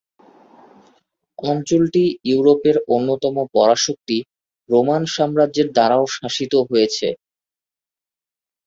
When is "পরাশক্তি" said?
3.55-4.17